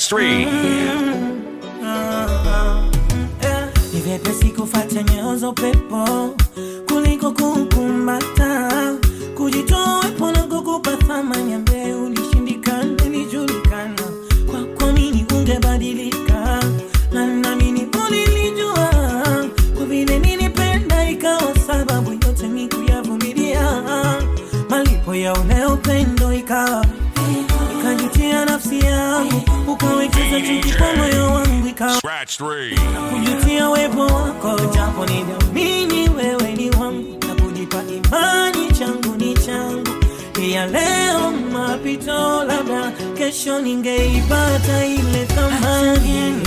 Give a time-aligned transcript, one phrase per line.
[0.00, 0.46] Scratch 3.
[3.92, 5.54] Ni vyepesi kufuata nyayo
[6.88, 8.70] kuliko kukumbata,
[9.36, 14.02] kujitoa wepo na kukupa thamani ambaye ulishindikana, ilijulikana
[14.50, 16.60] kwa kuamini ungebadilika,
[17.12, 18.90] na naamini ulilijua.
[19.76, 23.82] Kwa vile nilipenda, ikawa sababu yote mi kuyavumilia,
[24.70, 26.86] malipo ya ule upendo ikawa
[27.80, 29.42] ikajutia nafsi yangu,
[29.84, 32.78] ukawekeza chuki kwa moyo wangu ikawa Scratch 3.
[33.10, 39.88] kujutia wepo wako, japo niliamini wewe ni wangu na kujipa imani changu ni changu.
[40.52, 46.40] Ya leo mapito, labda kesho ningeipata ile thamani.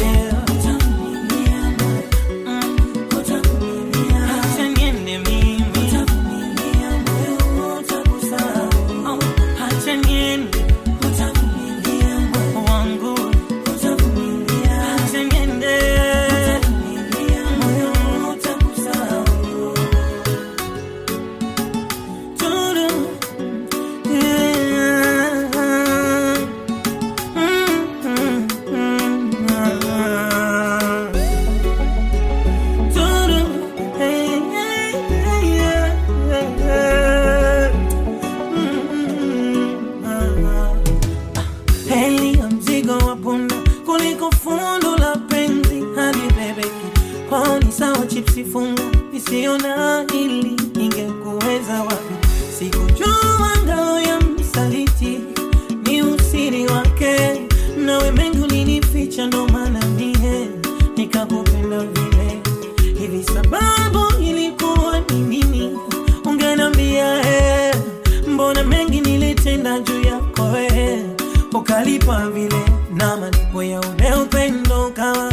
[73.98, 75.32] Ule upendo kawa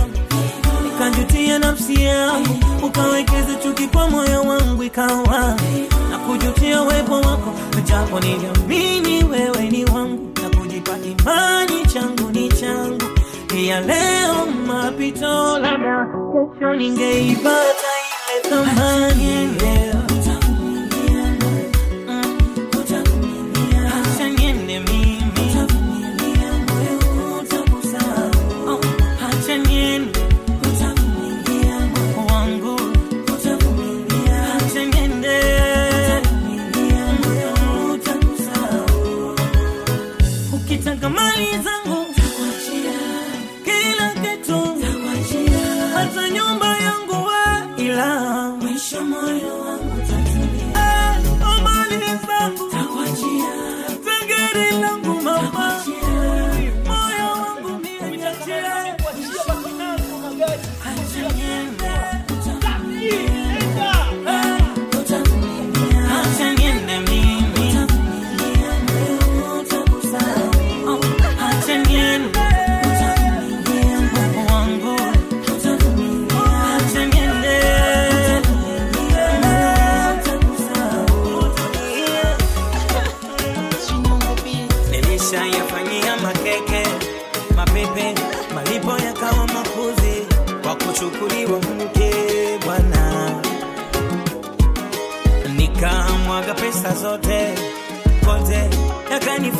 [0.84, 2.56] nikajutia nafsi yangu.
[2.86, 5.56] Ukawekeza chuki kwa moyo wangu ikawa.
[6.10, 7.52] Na kujutia uwepo wako.
[7.84, 10.30] Japo niliamini wewe ni wangu.
[10.42, 13.04] Na kujipa imani changu ni changu.
[13.68, 16.06] Ya leo mapito labda
[16.58, 17.90] kesho ningeipata
[18.42, 19.48] ile thamani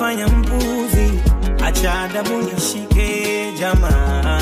[0.00, 1.20] yakanifanya mpuzi.
[1.64, 4.39] Acha adabu nishike jamaa,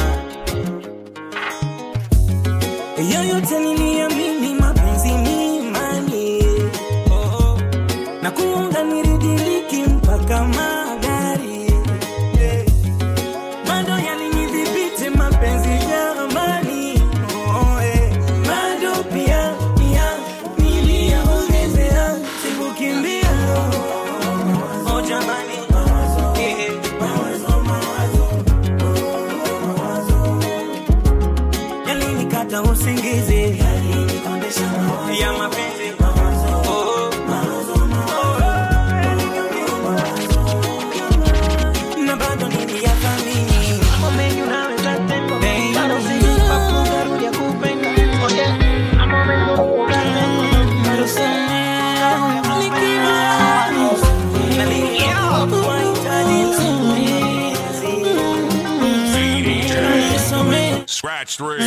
[61.39, 61.59] X-ray.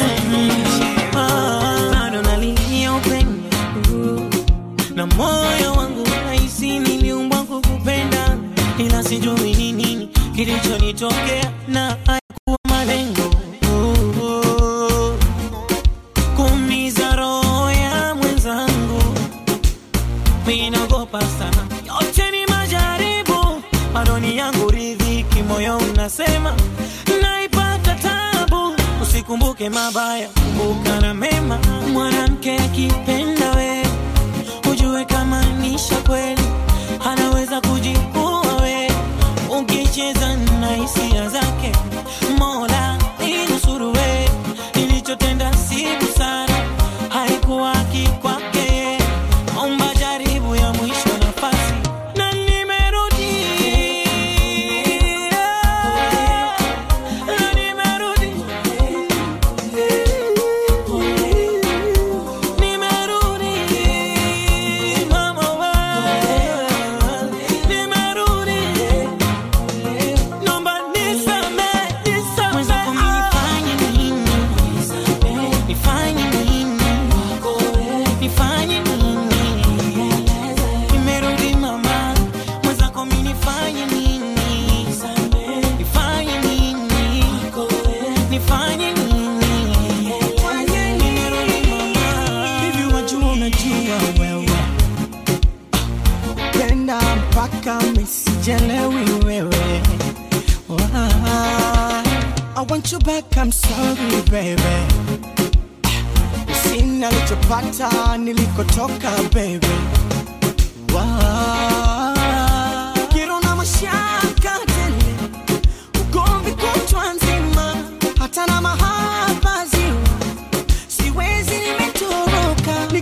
[4.96, 8.38] Na moyo wangu unahisi niliumbwa kukupenda,
[8.78, 11.41] ila sijui ni nini kilichonitokea.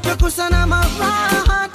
[0.03, 1.68] Nikakosana mavazi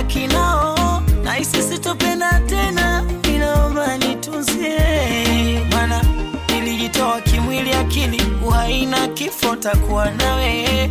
[0.00, 3.04] zawadi baki nao na hisi sitopenda tena
[3.34, 6.02] inaomba nitunzie mana
[6.48, 10.90] nilijitoa kimwili, akili uhai na kifo takuwa nawe.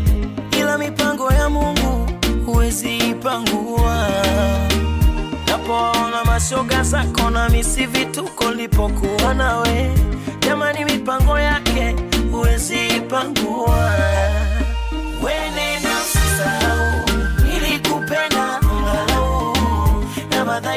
[0.59, 2.09] Ila mipango ya mungu
[2.45, 4.07] huwezi ipangua
[5.47, 9.91] napoona mashoga zako na misi vituko lipokuwa nawe.
[10.39, 11.95] Jamani mipango yake
[12.31, 13.91] huwezi ipangua
[15.23, 15.68] wenena
[20.61, 20.75] na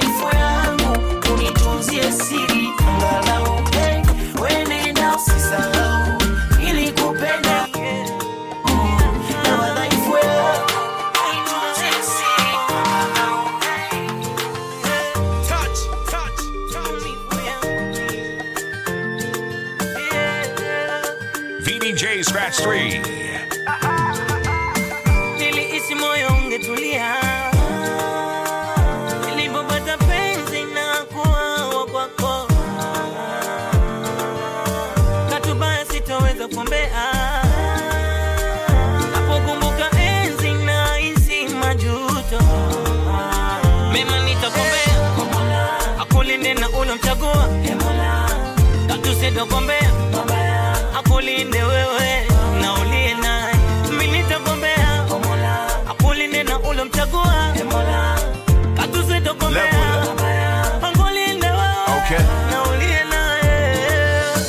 [50.98, 52.26] akulinde wewe
[52.60, 53.54] na uliye naye.
[53.98, 54.24] Mimi
[55.90, 57.54] akulinde na ulomchagua.
[58.76, 60.02] Katusitokombea
[60.82, 61.72] akulinde wewe
[62.04, 62.18] Okay.
[62.50, 63.76] na uliye naye.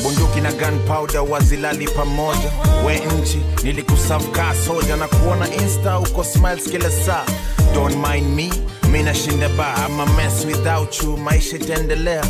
[0.04, 2.52] Bunduki na gunpowder wazilali pamoja.
[2.86, 7.26] We nchi nilikusavka soja na kuona insta uko smiles kila saa
[7.74, 8.50] don't mind me.
[8.92, 11.18] Mi nashinda ba ama mess without you.
[11.18, 12.24] Maisha itaendelea.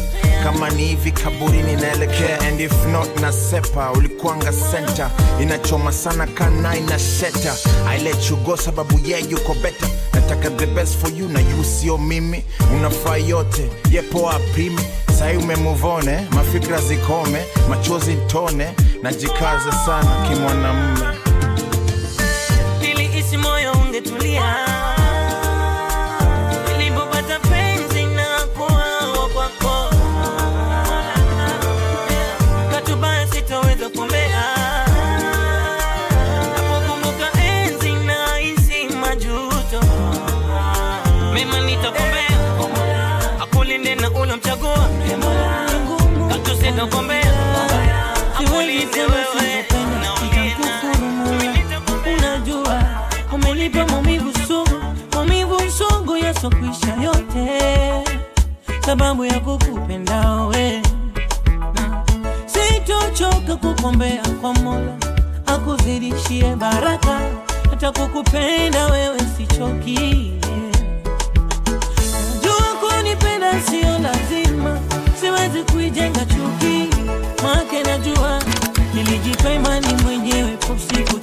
[0.43, 3.91] Kama ni hivi kaburi ninaelekea and if not na sepa.
[3.91, 5.09] Ulikuanga center.
[5.41, 7.55] Inachoma sana kana ina sheta
[7.87, 9.89] i let you go sababu ye yeah, yuko better.
[10.13, 12.43] Nataka the best for you na you sio mimi.
[12.75, 13.69] Unafaa yote.
[13.91, 14.81] Yepo apimi
[15.19, 17.45] sahi umemuvone mafikra zikome.
[17.69, 18.73] Machozi ntone.
[19.01, 21.05] Najikaza sana kimwanamme
[22.81, 24.55] nilihisi moyo ungetulia
[46.87, 47.33] katusitokombea
[48.39, 49.65] akulinde wewe
[50.01, 50.97] na uliye naye
[52.05, 52.83] Mimi unajua
[53.33, 57.61] umenipa maumivu sugu maumivu sugu yasokwisha yote
[58.85, 60.81] sababu ya kukupenda we
[62.45, 64.93] sitochoka kukombea kwa mola
[65.45, 67.19] akuzidishie baraka
[67.69, 70.33] hata kukupenda wewe sichoki
[72.33, 74.79] najua kunipenda sio lazima
[75.23, 76.89] siwezi kuijenga chuki.
[77.43, 78.41] Make najua
[78.93, 81.19] nilijipa imani mwenyewe posiku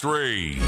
[0.00, 0.65] three.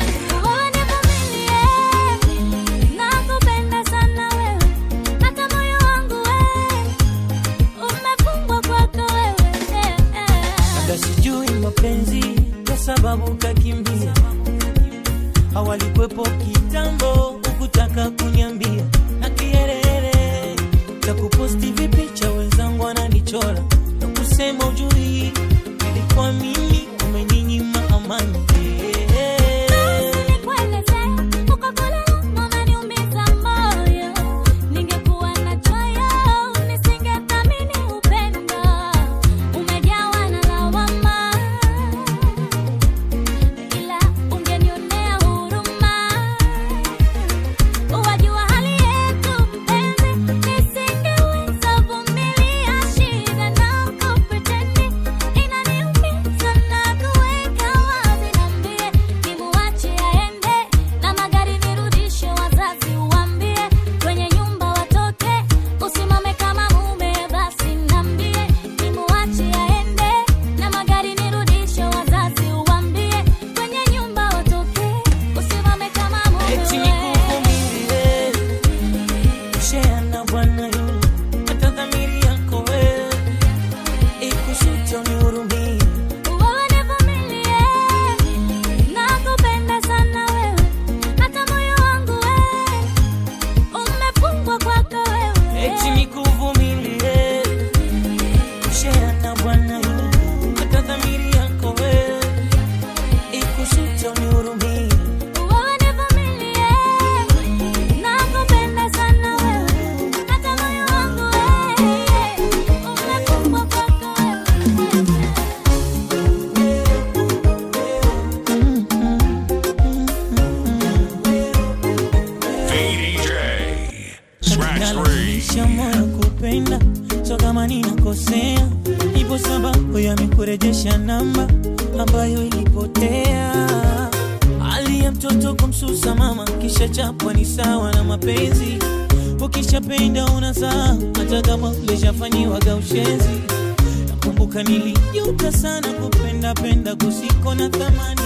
[145.63, 148.23] sana kupenda penda kusiko na thamani,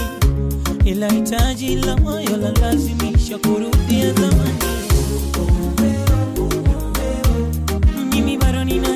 [0.85, 4.59] ila hitaji la moyo la lazimisha kurudia zamani.
[8.13, 8.87] Mimi bado nina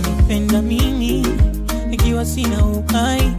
[0.00, 1.26] unanipenda mimi
[1.92, 3.32] ikiwa sina uhai,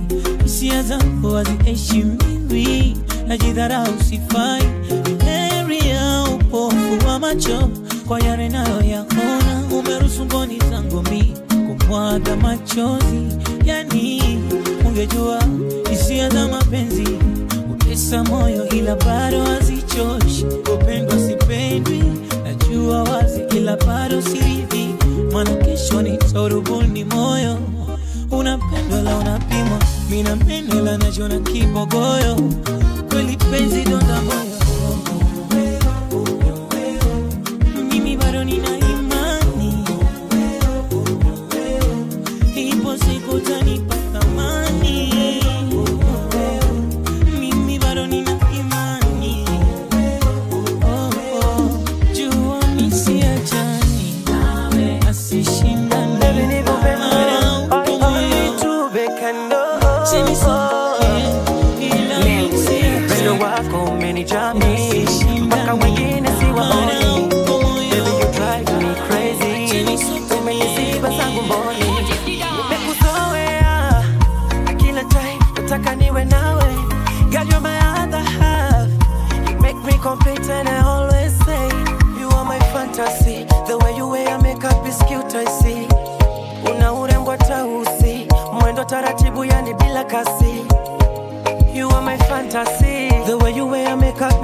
[0.43, 2.97] hisia zangu haziheshimiwi,
[3.28, 4.63] najidharau, sifai.
[5.26, 7.69] Heri ya upofu wa macho
[8.08, 11.34] kwa yale nayoyaona, umeruhusu ngoni zangu mi
[11.78, 13.28] kumwaga machozi.
[13.65, 14.21] Yani
[14.86, 15.43] ungejua
[15.89, 17.08] hisia za mapenzi
[17.74, 20.43] utesa moyo, ila bado hazichoshi.
[20.69, 22.04] Kupendwa sipendwi,
[22.43, 24.81] najua wazi, ila bado siridhi
[25.34, 27.58] maana kesho ni sorubuni moyo.
[28.32, 32.36] Unapendwa la unapimwa mina mene la najona kibogoyo.
[33.10, 34.51] Kweli penzi dondamoyo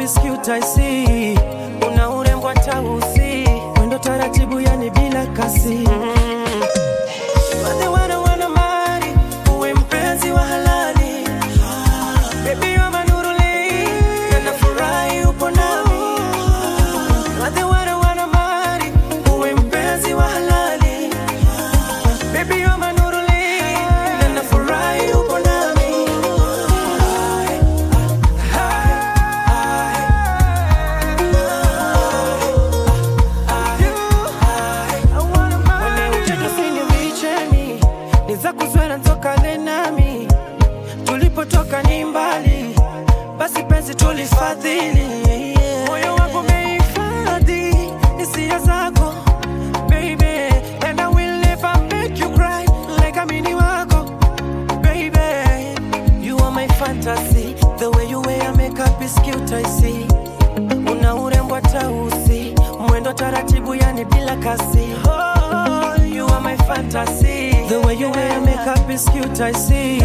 [0.07, 1.36] is cute, I see.
[68.97, 69.99] Makeup is cute I see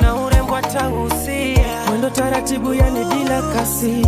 [0.00, 4.06] Na urembo atausia tausi mwendo taratibu yani bila kasi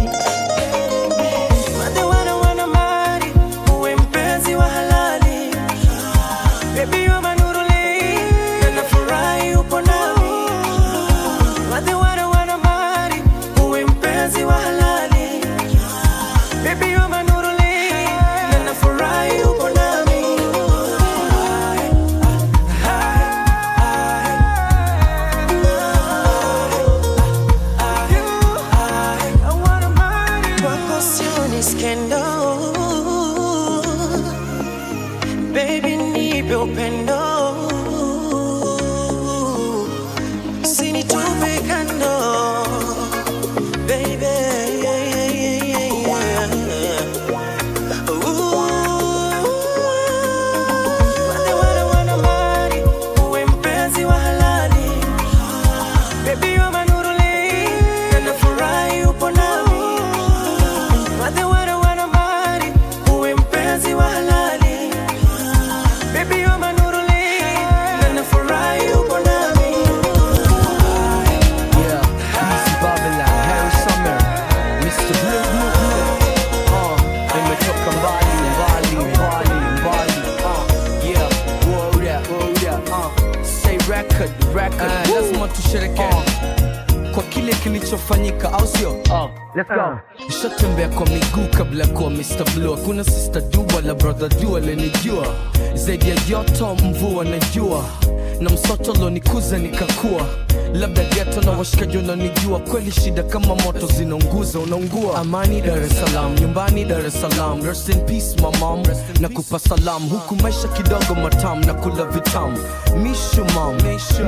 [109.88, 112.58] kupa salam huku maisha kidogo matam na kula vitamu.
[113.02, 113.74] Mishumam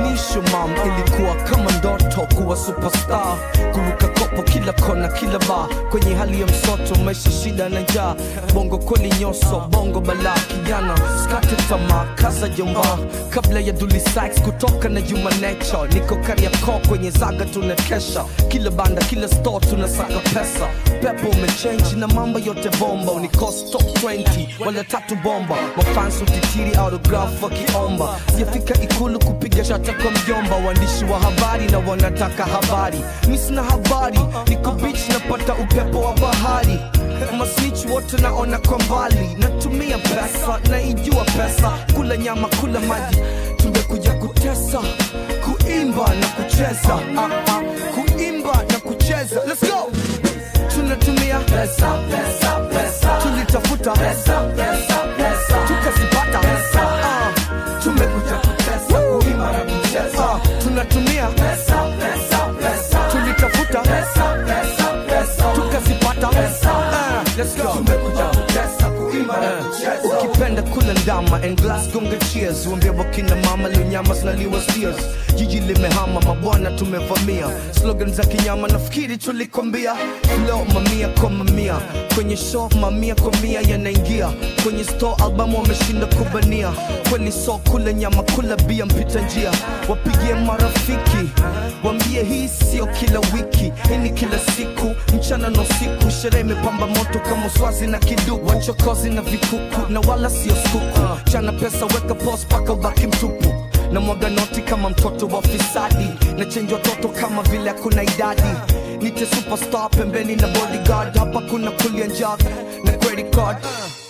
[0.03, 3.37] mishu mam ilikuwa kama ndoto kuwa superstar.
[3.73, 8.15] Kuruka kopo kila kona kila ba kwenye hali ya msoto maisha shida na njaa.
[8.53, 10.95] Bongo kweli nyoso bongo balaa kijana.
[11.23, 12.97] Skate tamaa kaza jomba.
[13.29, 15.93] Kabla ya Dully Sykes kutoka na Juma Nature.
[15.93, 18.23] Niko Kariakoo kwenye zaga tunakesha.
[18.47, 20.67] Kila banda kila store tunasaka pesa.
[21.01, 23.11] Pepo umechange na mambo yote bomba.
[23.11, 25.55] Unikos top 20 wala tatu bomba.
[25.77, 30.55] Mafans utitiri autograph wakiomba sijafika ikulu kupiga shata kwa mjomba.
[30.55, 32.99] Waandishi wa habari na wanataka habari.
[33.27, 34.19] Mi sina habari.
[34.47, 36.79] Niko beach napata upepo wa bahari.
[37.37, 39.35] Masnich wote naona kwa mbali.
[39.39, 41.71] Natumia pesa naijua pesa.
[41.95, 43.17] Kula nyama kula maji.
[43.57, 44.79] Tumekuja kutesa.
[45.45, 46.99] Kuimba na kucheza.
[47.17, 47.61] Ah, ah,
[47.95, 49.41] kuimba na kucheza.
[49.47, 49.91] Let's go!
[50.75, 53.17] Tunatumia pesa, pesa, pesa.
[53.23, 54.90] tulitafuta pesa, pesa.
[67.43, 68.30] Let's go
[70.19, 72.67] ukipenda kula ndama and glass gonga cheers.
[72.67, 74.95] Uambia wakina mama leo nyama zinaliwa steers.
[75.35, 77.47] Jiji limehama mabwana tumevamia.
[77.81, 79.95] Slogan za kinyama nafikiri tulikwambia.
[80.45, 81.75] Flow mamia kwa mamia.
[82.15, 84.29] Kwenye show mamia kwa mia yanaingia.
[84.63, 86.71] Kwenye store albamu wameshinda kubania.
[87.09, 89.51] Kweli so kula nyama kula bia mpita njia.
[89.89, 91.29] Wapigie marafiki.
[91.83, 93.71] Wambie hii sio kila wiki.
[93.89, 94.95] Hii ni kila siku.
[95.15, 100.29] Mchana na usiku sherehe imepamba moto kama uswazi na kiduku wachokozi na vikuku na wala
[100.29, 101.29] sio skuku.
[101.31, 103.53] Chana pesa weka pos paka ubaki mtupu.
[103.91, 108.41] Na mwaga noti kama mtoto wa fisadi na chenji watoto kama vile hakuna idadi.
[109.01, 112.49] Nite superstar pembeni na bodyguard hapa kuna kulia njaka
[112.83, 113.57] na credit card.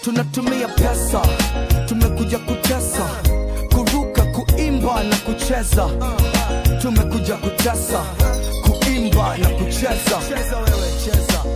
[0.03, 1.21] Tunatumia pesa
[1.85, 3.09] tumekuja kutesa
[3.75, 5.89] kuruka kuimba na kucheza.
[6.81, 8.03] Tumekuja kutesa
[8.63, 10.17] kuimba na kucheza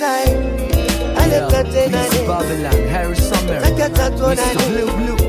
[0.00, 0.40] time.
[1.20, 3.60] And yeah, it's Babylon, Harry Summer.
[3.60, 4.56] Mr.
[4.72, 5.20] Blue Blue.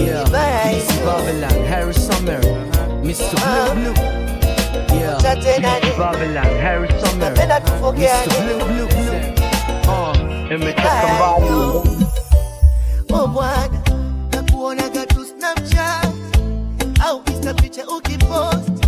[0.00, 1.04] Yeah, Mr.
[1.04, 2.40] Babylon, Harry Summer.
[3.04, 3.36] Mr.
[3.44, 3.96] Blue Blue.
[4.98, 7.34] Yeah, it's Babylon, Harry Summer.
[7.34, 8.30] Mr.
[8.40, 9.20] Blue Blue Blue.
[9.92, 11.42] Uh, and me check them out.
[13.16, 13.80] Oh, bwana
[14.32, 16.08] nakuona katu Snapchat
[17.06, 18.86] au Insta picha ukipost,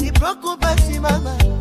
[0.00, 1.51] ni broke basi mama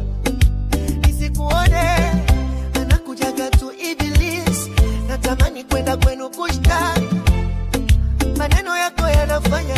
[5.22, 7.16] natamani kwenda kwenu kushtaki,
[8.38, 9.76] maneno yako yanafanya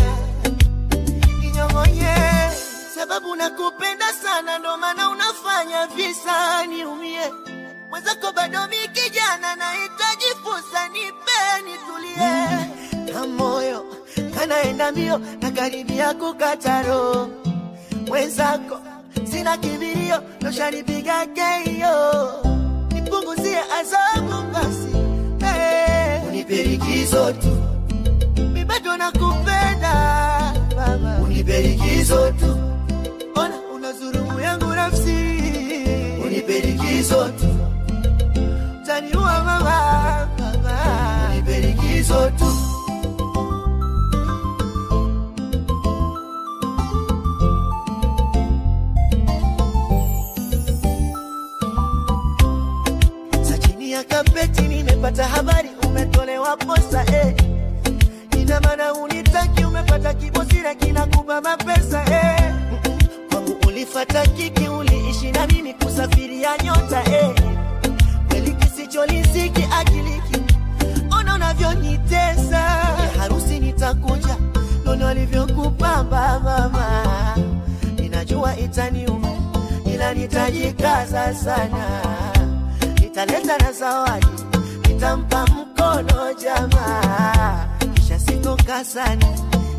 [1.41, 2.15] ninyong'onye,
[2.95, 7.31] sababu nakupenda sana, ndo maana unafanya visa niumie.
[7.89, 13.13] Mwenzako bado mi kijana nahitaji fursa nipe nitulie.
[13.13, 13.85] Na moyo
[14.39, 17.29] kanaenda mbio na karibia kukata roho.
[18.07, 18.79] Mwenzako
[19.31, 22.43] sina kibirio noshanipiga keio.
[22.93, 24.92] Nipunguzie azabu basi.
[26.43, 27.51] Unipe likizo tu
[28.37, 29.93] mimi bado nakupenda
[30.75, 31.19] baba.
[31.23, 32.51] Unipe likizo tu
[33.35, 35.17] ona unazurumu yangu nafsi.
[36.25, 37.47] Unipe likizo tu
[38.83, 40.75] utaniua mama, baba,
[41.31, 42.45] unipe likizo tu.
[53.93, 57.35] Ya kapeti nimepata habari umetolewa posa eh.
[58.41, 62.53] Ina maana unitaki, umepata kibosi na kinakupa mapesa eh.
[63.31, 67.33] Kwangu ulifata kiki, uliishi na mimi kusafiri ya nyota eh
[68.27, 70.41] kweli kisicholisiki akiliki,
[71.19, 72.59] ona unavyonitesa.
[73.03, 74.37] eh, harusi nitakuja,
[74.85, 77.03] nono alivyokupamba mama,
[77.99, 79.31] ninajua itaniuma,
[79.93, 82.01] ila nitajikaza sana,
[83.01, 84.27] nitaleta na zawadi,
[84.89, 85.45] nitampa
[85.93, 89.25] mkono jamaa, kisha sitoka sana,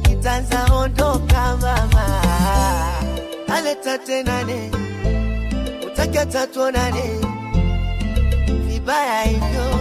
[0.03, 2.22] kitanza ondoka mama,
[3.55, 4.70] aleta tenane,
[5.87, 7.05] utaki atatuonane
[8.68, 9.81] vibaya hivyo.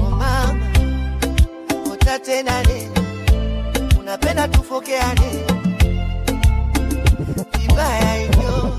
[0.00, 0.66] Oh mama
[1.92, 2.88] utatenane
[4.00, 5.30] unapenda tufokeane?
[7.58, 8.76] Vibaya hivyo.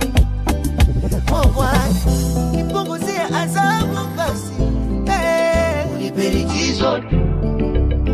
[1.33, 1.89] Oh bwana
[2.51, 4.53] nipunguzie adhabu basi
[6.17, 7.01] likizo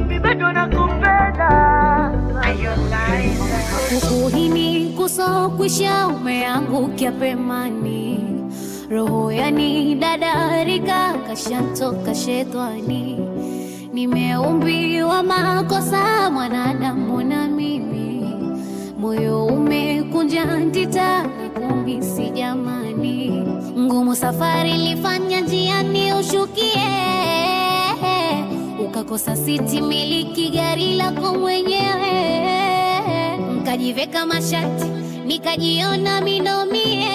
[0.08, 1.52] mi bado nakupenda
[3.90, 8.20] kukuhini kusokwisha umeangukia pemani
[8.90, 13.20] roho yani dadarika kashantoka shetwani
[13.94, 18.36] nimeumbiwa makosa mwanadamu na mimi.
[19.00, 23.30] Moyo umekunja ntita nikumbisi jamani.
[23.80, 27.41] Ngumu safari lifanya njiani ushukie
[29.12, 32.14] ukakosa siti miliki gari lako mwenyewe.
[33.60, 34.86] Nkajiveka mashati
[35.26, 37.12] nikajiona minomie.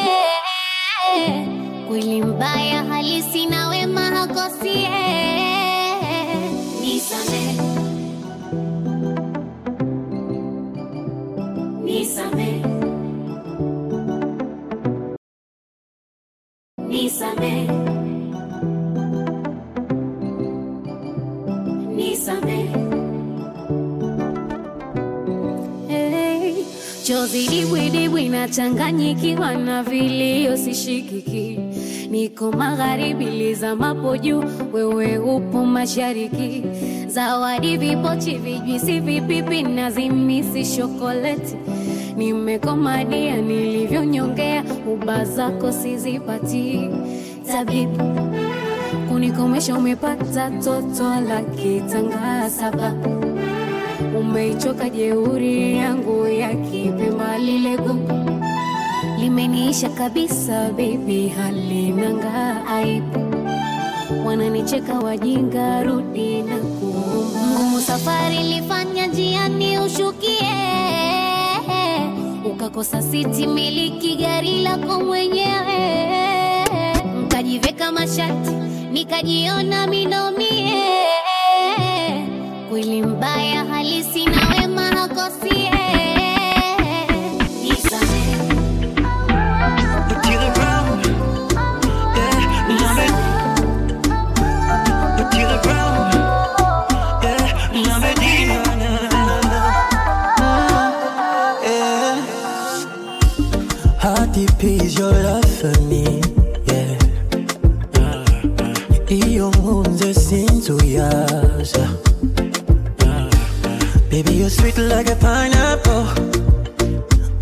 [1.88, 4.88] Kweli mbaya halisi na wema hakosie.
[6.80, 7.56] Nisame
[11.84, 12.62] nisame
[16.88, 17.85] nisame
[27.26, 31.58] chozi dibwidibwi nachanganyikiwa na vilio sishikiki.
[32.10, 36.62] Niko magharibi lizamapo juu wewe upo mashariki.
[37.08, 41.56] Zawadi vipochi vijuisi, vipipi na zimisi shokoleti
[42.16, 46.90] nimekomadia nilivyonyongea uba zako sizipati.
[47.52, 48.04] Tabibu
[49.08, 53.15] kunikomesha umepata toto la kitanga sababu
[54.14, 58.30] umeichoka jeuri yangu ya kipemba lile gugu.
[59.18, 63.20] Limeniisha kabisa bebi halinanga aibu.
[64.24, 70.52] Wananicheka wajinga rudi na kuomba ngumu safari lifanya njiani ushukie.
[72.44, 75.78] Ukakosa siti miliki gari lako mwenyewe.
[77.24, 78.50] Nkajiveka mashati
[78.92, 81.05] nikajiona minomie
[82.76, 85.75] kweli mbaya halisi na wema hakosie
[114.46, 116.06] you sweet like a pineapple.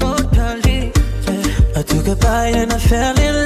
[0.00, 0.92] Oh, darling.
[1.26, 1.78] Yeah.
[1.78, 3.43] I took a bite and I fell in love.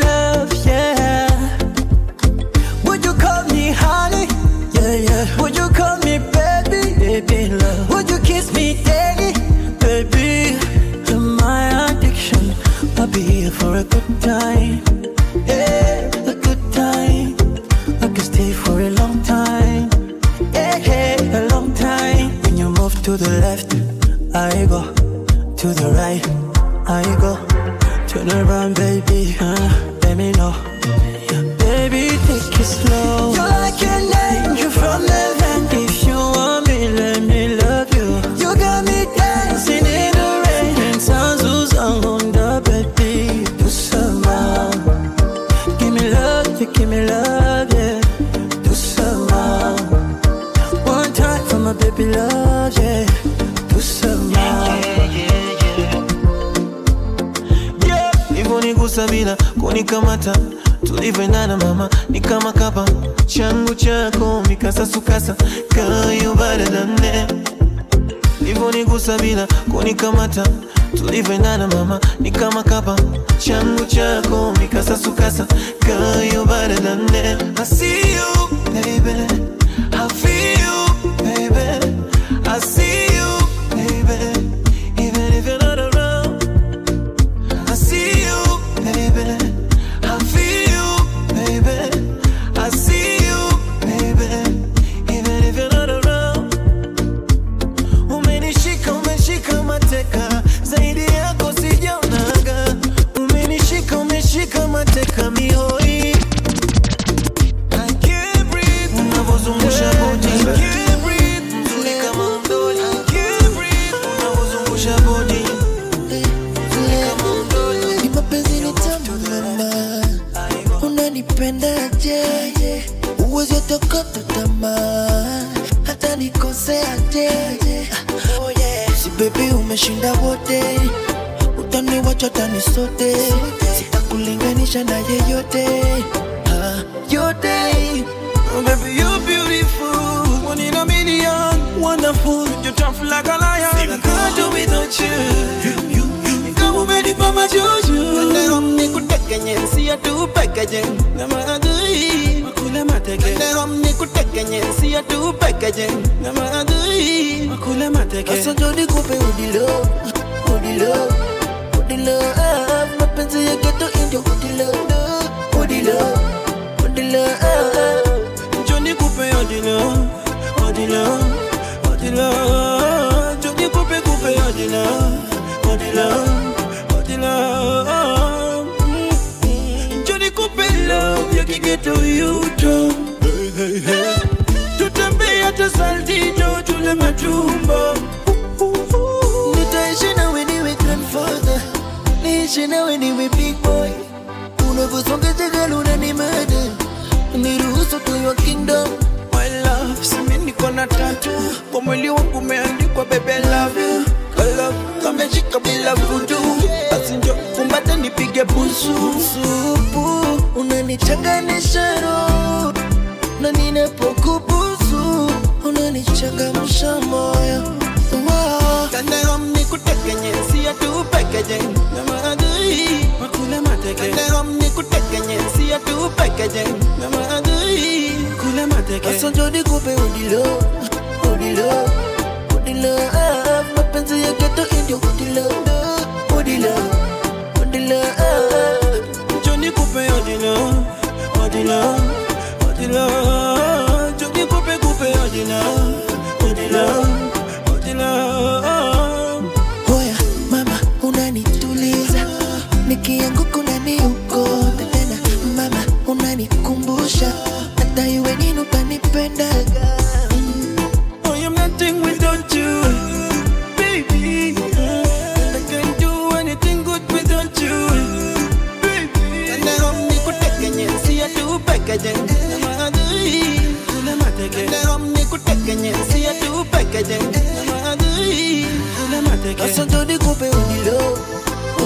[279.64, 281.18] Asante nikupe unilo,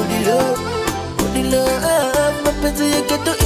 [0.00, 0.58] unilo,
[1.24, 1.64] unilo
[2.44, 3.41] Mapenzi yake tu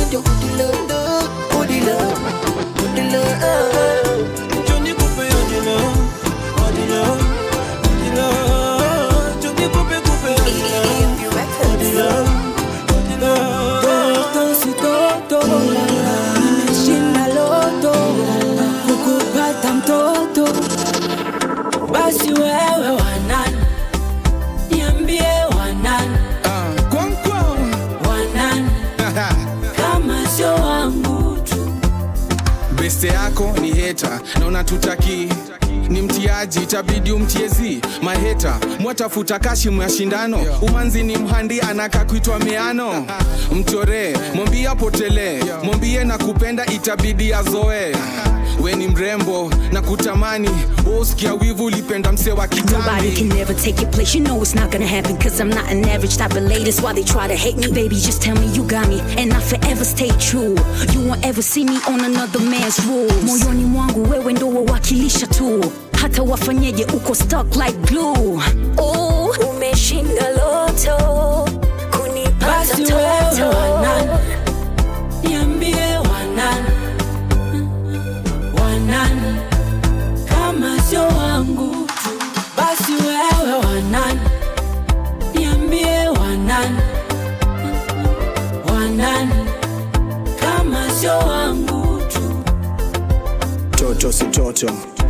[34.34, 35.28] heta tutaki.
[35.88, 43.06] Ni mtiaji itabidi umtiezi maheta mwatafuta kashimu ya shindano umanzi ni mhandi anaka kuitwa miano.
[43.54, 47.96] Mchoree mwambie apotelee mwambie na kupenda itabidi azoe
[48.66, 50.50] we ni mrembo na kutamani
[50.98, 54.18] woskia wivu ulipenda mse wa Nobody can never take your place.
[54.18, 55.16] You know it's not gonna happen.
[55.18, 56.64] Cause I'm not an average type of lady.
[56.64, 57.68] That's why they try to hate me.
[57.72, 59.00] Baby, just tell me you got me.
[59.18, 60.56] And I forever stay true.
[60.92, 63.22] You won't ever see me on another man's rules.
[63.24, 65.72] Moyoni mwangu wewe ndo wawakilisha tu.
[66.00, 68.40] Hata wafanyeje uko stuck like glue.
[68.78, 71.48] Oh, umeshinda loto.
[71.90, 73.75] Kunipata toto.
[93.96, 94.66] Toto si toto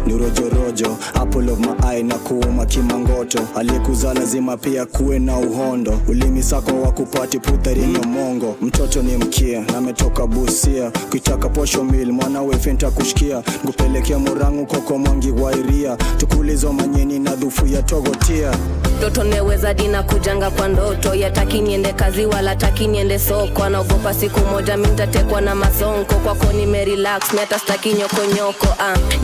[0.07, 3.39] ni rojorojo apple of my eye na kuuma kimangoto.
[3.57, 6.01] Aliyekuzaa lazima pia kuwe na uhondo.
[6.09, 8.57] Ulimi sako wa kupati puthari mongo.
[8.63, 10.91] Mtoto ni mkia nametoka ametoka busia.
[11.11, 15.97] Kuitaka posho mil mwana wefenta kushikia ngupelekea murangu koko mwangi wairia.
[15.97, 18.51] Tukulizo manyeni na dhufu ya togotia
[18.99, 21.15] ndoto neweza dina kujanga kwa ndoto.
[21.15, 23.63] Yataki niende kazi wala taki niende soko.
[23.65, 26.15] Anaogopa siku moja mintatekwa na masonko.
[26.15, 28.67] Kwako nimerelax miata staki nyokonyoko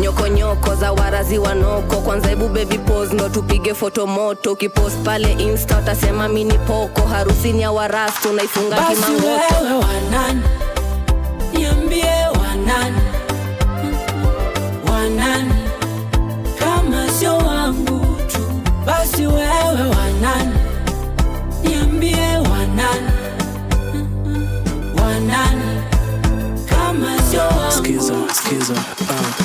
[0.00, 4.52] Nyoko nyokonyoko za warazi wanoko kwanza hebu baby pose ndo tupige foto moto.
[4.52, 7.00] Ukipost pale insta utasema mini poko.
[7.02, 9.86] Harusini ya warastu unaifunga Basi kimangoto?
[11.52, 12.04] Niambie
[12.40, 12.96] wanani?
[14.92, 15.54] Wanani?
[18.86, 20.54] Basi wewe wanani?
[21.64, 23.10] Niambie wanani?
[25.02, 25.80] Wanani?
[26.68, 27.42] Kama sio
[27.78, 29.44] skiza skiza uh.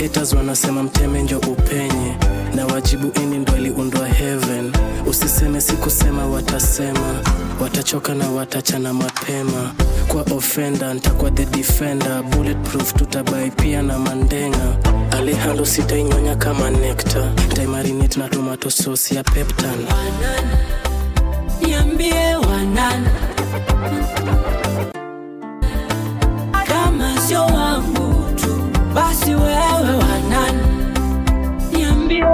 [0.00, 2.16] haters wanasema mteme njo upenye
[2.54, 4.72] na wajibu ini ndo aliundwa heaven
[5.06, 7.20] usiseme sikusema watasema
[7.60, 9.72] watachoka na watachana mapema
[10.08, 14.76] kwa offender ntakuwa the defender bulletproof tutabai pia na mandenga
[15.18, 19.78] alehando sitainyonya kama nekta ntaimarinate na tomato sauce ya peptan
[21.62, 23.10] Niambie wanana
[26.68, 28.62] Kama sio wangu tu.
[28.94, 30.62] Basi wewe wanana
[31.72, 32.24] Niambie?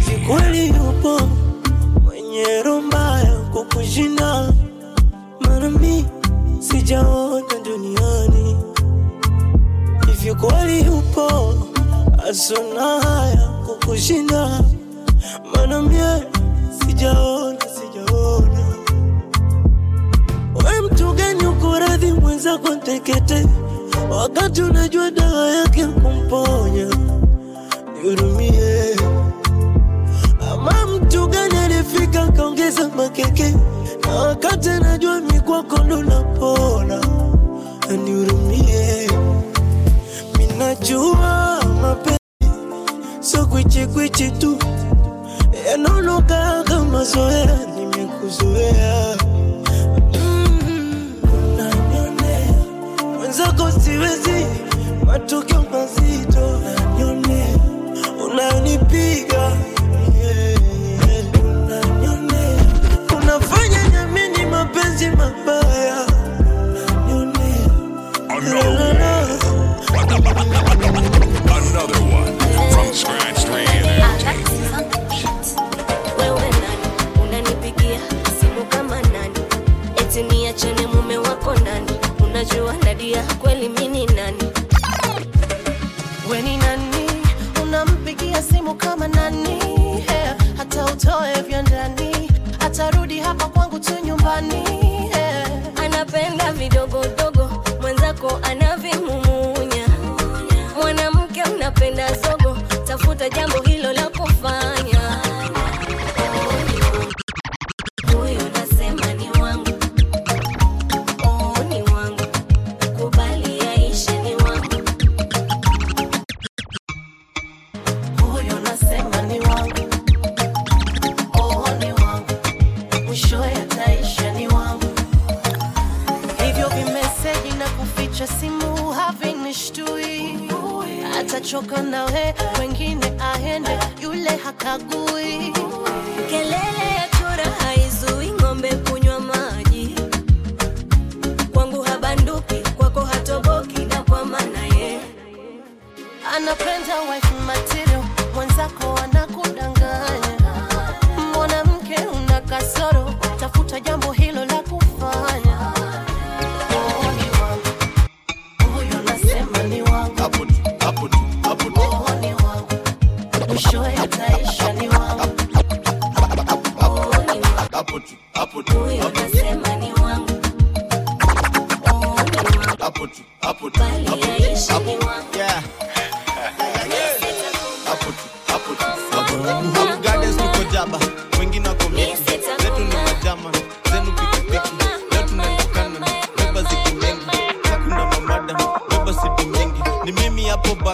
[0.00, 0.26] Scratch 3.
[0.26, 1.20] kweli yupo
[2.02, 4.52] mwenye roho mbaya kukushinda
[5.40, 6.06] maana mi
[6.60, 8.56] sijaona duniani.
[10.06, 11.54] Hivyo kweli yupo
[12.30, 14.60] asona haya kukushinda
[15.54, 16.22] maana mie
[16.86, 18.62] sijaona sijaona.
[20.54, 23.46] We mtu gani uko radhi mwenzako tekete?
[24.10, 26.86] Wakati unajua dawa yake kumponya.
[28.02, 28.96] Nihurumie
[31.00, 33.54] mtu gani alifika kaongeza makeke?
[34.06, 37.00] Na wakati anajua mikwako ndo napona.
[37.90, 39.10] Anihurumie
[40.38, 42.18] minajua mapenzi
[43.20, 44.58] so kwichikwichi tu.
[45.70, 49.16] Yanaonoka kama zoea nimekuzoea.
[50.14, 51.14] Mm,
[53.84, 54.46] siwezi
[55.06, 56.60] matokeo mazito.
[58.26, 59.52] Unanipiga
[72.92, 73.71] Scratch 3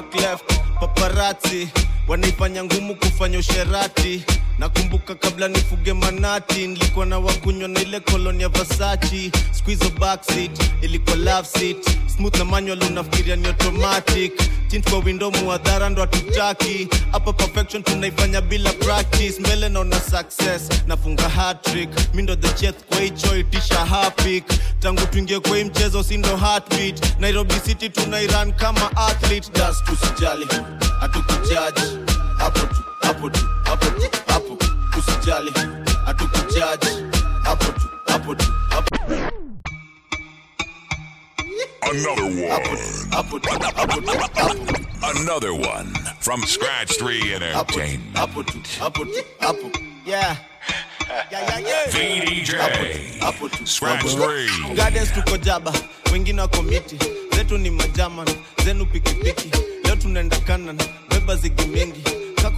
[0.02, 0.60] back left.
[0.80, 1.68] Paparati
[2.08, 4.22] wanaifanya ngumu kufanya usherati.
[4.58, 11.16] Nakumbuka kabla nifuge manati nilikuwa na wakunywa na ile koloni ya vasachi squizo backseat ilikuwa
[11.16, 11.76] love seat
[12.18, 14.32] smooth na manual unafikiria ni automatic.
[14.68, 19.40] Tint kwa window muadhara ndo atutaki hapa perfection tunaifanya bila practice.
[19.40, 24.44] Mbele naona success nafunga hatrick mi ndo the chef kwa hicho itisha hapik.
[24.80, 27.20] Tangu tuingie kwa mchezo si ndo heartbeat.
[27.20, 29.50] Nairobi city tunairan kama athlete.
[29.52, 30.46] Das tusijali
[31.00, 31.98] hatukujaji.
[32.38, 34.58] Hapo tu hapo tu hapo tu hapo.
[34.98, 35.52] Usijali
[36.04, 36.88] hatukujaji.
[37.44, 38.44] Hapo tu hapo tu
[41.82, 42.68] Another one.
[45.02, 45.92] Another one.
[46.20, 48.14] From Scratch 3 Entertainment.
[48.16, 49.70] hapo tu hapo tu hapo
[50.06, 50.36] yeah
[51.90, 52.50] VDJ.
[53.64, 54.74] Scratch 3.
[54.76, 55.72] Gardens tuko jaba
[56.12, 56.98] wengine wako miti
[57.36, 58.28] zetu ni majaman
[58.64, 59.50] zenu pikipiki.
[59.84, 60.78] Leo tunaenda kanan
[61.08, 62.02] beba zigi mingi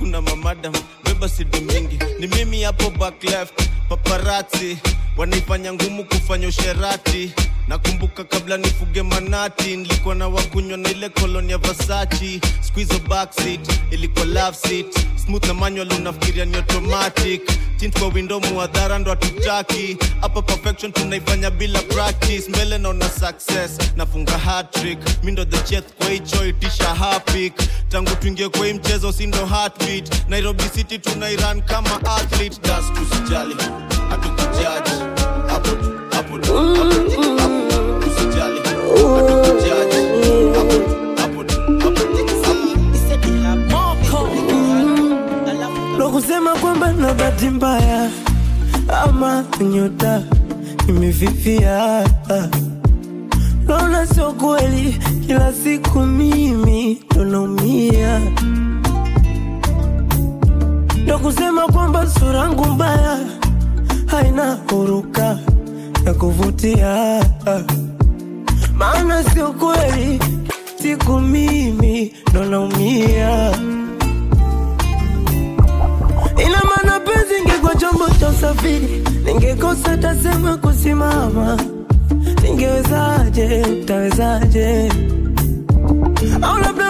[0.01, 0.73] kakuna mamadam.
[1.05, 1.99] Beba sidi mingi.
[2.19, 3.69] Ni mimi hapo back left.
[3.89, 4.79] Paparati
[5.17, 7.33] wanaifanya ngumu kufanya usherati.
[7.69, 14.57] Nakumbuka kabla nifuge manati nilikuwa na wakunywa na ile kolonia vasachi squizo backseat ilikuwa love
[14.57, 14.87] seat.
[15.27, 17.43] Smooth na manual unafikiria ni automatic.
[17.77, 19.97] Tint kwa window muadhara ndo hatutaki.
[20.21, 22.49] Hapa perfection tunaifanya bila practice.
[22.49, 27.55] Mbele naona success nafunga hatrick mi ndo the cheth kwa hicho itisha hapik.
[27.89, 29.47] Tangu tuingie kwa hii mchezo si ndo
[29.91, 32.59] heartbeat nairobi city tunairan kama athlete.
[32.63, 33.55] Das tusijali
[34.11, 34.91] hatukujaji
[46.13, 48.11] kusema kwamba na bahati mbaya
[49.05, 50.23] ama nyota
[50.89, 52.05] imefifia.
[53.67, 57.03] Naona sio kweli kila siku mimi
[61.03, 63.19] ndo kusema kwamba sura yangu mbaya
[64.07, 65.39] haina huruka
[66.07, 67.25] ya kuvutia.
[68.75, 70.21] Maana sio kweli
[70.83, 73.51] siku mimi ndo naumia.
[76.47, 81.59] Ina maana penzi ingekuwa chombo cha usafiri ningekosa tasema kusimama.
[82.43, 84.93] Ningewezaje Utawezaje?
[86.43, 86.90] au labda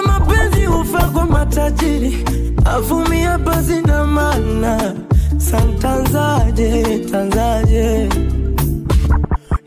[0.73, 2.25] hufaa kwa matajiri
[2.65, 4.95] avumia basi na maana
[5.39, 8.09] santanzaje tanzaje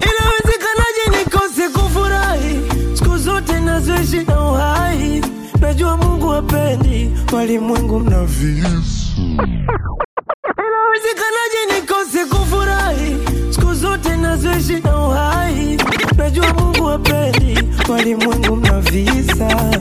[0.10, 2.60] inawezekanaje nikose kufurahi?
[2.94, 5.22] Siku zote nazoishi na uhai.
[5.62, 9.22] Najua mungu wapendi walimwengu mna visu.
[10.68, 13.18] Inawezekanaje nikose kufurahi?
[13.50, 15.78] Siku zote nazoishi na uhai.
[16.18, 19.72] Najua mungu wapendi walimwengu mna visa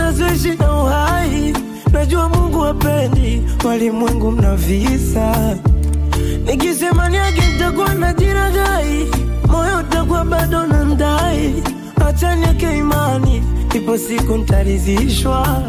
[0.00, 1.54] zote nazoishi na uhai.
[1.92, 5.56] Najua mungu wapendi walimwengu mna visa.
[6.44, 9.06] Nikisema niage ntakuwa na jiragai.
[9.48, 11.62] Moyo utakuwa bado na ndai.
[12.08, 13.42] Acha niweke imani
[13.74, 15.62] ipo siku ntaridhishwa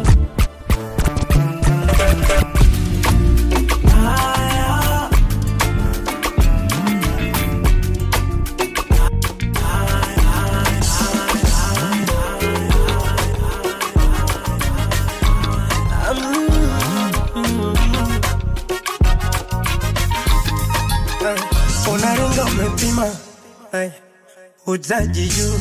[24.72, 25.60] uzaji juu.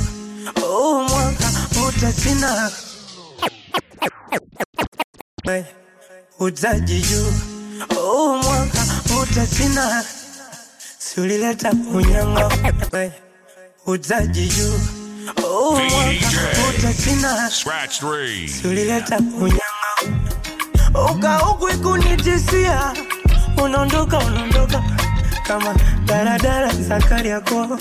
[0.66, 1.52] Oh, mwaka
[1.88, 2.72] utasina
[6.40, 7.34] utaji juu.
[8.00, 8.80] Oh, mwaka
[9.22, 10.04] utasina
[11.00, 12.50] siulileta unyanga
[13.86, 14.80] utaji juu.
[15.46, 19.62] Oh, mwaka utasina siulileta tulileta unyanga
[21.12, 22.94] ukaukwi kunitisia.
[23.64, 24.84] Unaondoka unaondoka.
[25.48, 27.80] Kama daradara zakari yako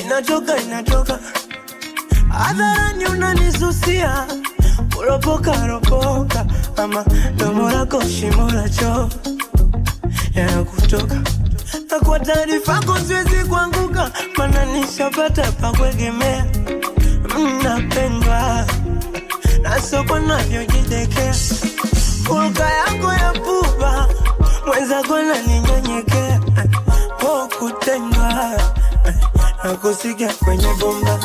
[0.00, 1.18] inatoka inatoka
[2.28, 4.26] hadharani unanisusia.
[4.96, 6.46] Kuropoka ropoka.
[6.76, 7.04] Ama
[7.36, 9.08] domo lako shimo la choo.
[10.34, 11.14] Yanakutoka.
[11.90, 14.10] Na kwa taarifa yako siwezi kuanguka.
[14.36, 16.44] Mana nishapata pa kuegemea.
[17.38, 18.66] Mnapendwa
[19.62, 21.34] na soko navyojidekea.
[22.28, 24.08] Hulka yako ya pupa.
[24.66, 26.40] Mwenzako naninyenyekea
[27.18, 27.48] po
[29.62, 31.18] kutendwa na kwenye bomba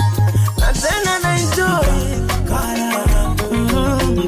[0.60, 4.28] na tena naenjoy kara mm,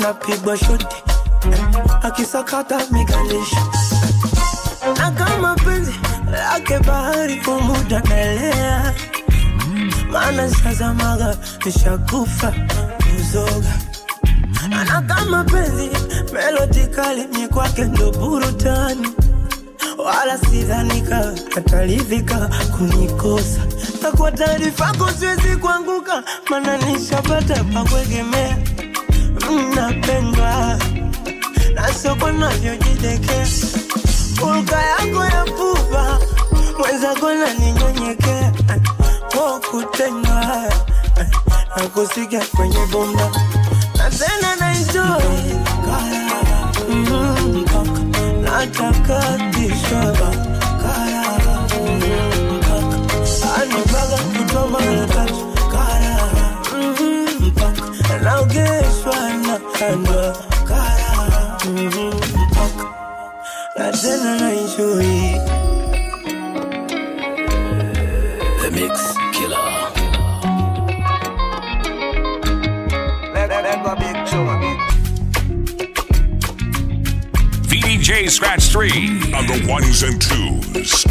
[0.00, 0.86] kama napigwa shoti.
[2.02, 3.56] Akisakata mikalisho
[4.82, 5.94] eh, na kama penzi
[6.32, 8.94] lake bahari kumuda naelea
[10.12, 11.36] maana sazamaga
[11.66, 12.52] nishakufa
[12.98, 13.72] kuzoga
[14.68, 15.90] na kama penzi
[16.32, 16.86] melodi
[17.38, 19.08] mi kwake ndo burutani
[19.98, 23.60] wala sidhanika atalivika kunikosa.
[24.02, 27.84] Takuwa taarifa siwezi kuanguka mana nishapata pa
[29.50, 30.78] kuegemea mnapendwa
[31.74, 33.46] na soko navyojidekea
[34.40, 36.18] hulka yako ya pupa
[36.78, 38.52] mwenzako naninyenyekea
[39.32, 40.70] po kutendwa
[41.76, 43.30] na kusikia kwenye bomba
[43.98, 45.54] na tena naenjoy
[46.88, 48.00] mm, mpaka
[48.42, 50.12] natakatishwa
[50.82, 51.24] kara
[51.80, 52.00] mm,
[52.58, 52.98] mpaka
[59.86, 61.86] anipaka kutoa mara tatu kara mm, mpaka naogeshwa na kandwa kara mm,
[62.50, 62.84] mpaka
[63.78, 65.06] na tena naenjoy
[68.62, 69.00] The Mix
[69.32, 69.90] Killer.
[77.68, 81.04] VDJ Scratch 3 on the ones and twos.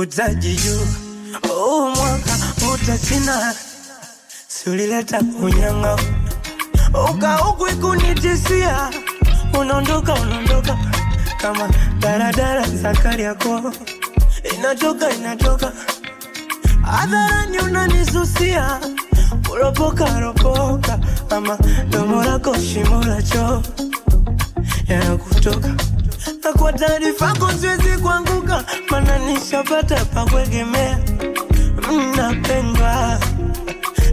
[0.00, 0.86] Utaji juu.
[1.52, 2.36] Oh, mwaka
[2.74, 3.54] utachina
[4.48, 5.98] siulileta unyanga.
[7.10, 8.90] Ukaukwi kunitisia
[9.60, 10.78] unaondoka unaondoka
[11.36, 13.72] kama daradara zakari yako
[14.58, 15.72] inatoka inatoka.
[16.82, 18.80] Hadharani unanisusia.
[19.48, 20.98] Kuropoka ropoka
[21.30, 21.58] ama
[21.90, 23.62] domo lako shimo la choo.
[24.88, 25.68] Yanakutoka
[26.52, 28.64] na kwa taarifa yako siwezi kuanguka.
[28.90, 30.98] Mana nishapata pa kuegemea.
[31.92, 33.18] Mnapendwa